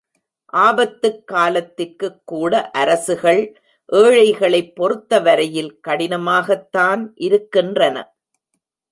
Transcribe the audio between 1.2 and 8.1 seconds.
காலத்திற்குக் கூட அரசுகள் ஏழைகளைப் பொறுத்தவரையில் கடினமாகத்தான் இருக்கின்றன.